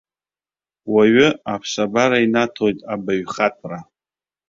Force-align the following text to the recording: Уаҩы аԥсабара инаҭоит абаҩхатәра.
Уаҩы 0.93 1.27
аԥсабара 1.53 2.17
инаҭоит 2.25 2.79
абаҩхатәра. 2.93 3.79